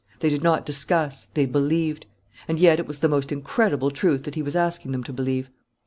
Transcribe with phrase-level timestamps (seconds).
[0.19, 2.07] They did not discuss, they believed.
[2.47, 5.51] And yet it was the most incredible truth that he was asking them to believe.